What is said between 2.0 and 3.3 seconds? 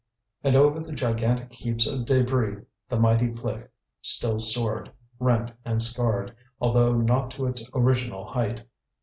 débris, the mighty